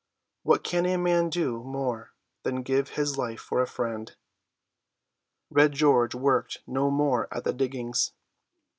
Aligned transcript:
'What 0.41 0.63
can 0.63 0.87
a 0.87 0.97
man 0.97 1.29
do 1.29 1.59
more 1.63 2.11
than 2.41 2.63
give 2.63 2.89
his 2.97 3.19
life 3.19 3.39
for 3.39 3.61
a 3.61 3.67
friend?'" 3.67 4.15
Red 5.51 5.73
George 5.73 6.15
worked 6.15 6.57
no 6.65 6.89
more 6.89 7.27
at 7.31 7.43
the 7.43 7.53
diggings. 7.53 8.11